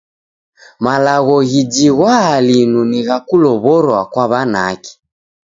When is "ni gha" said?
2.91-3.17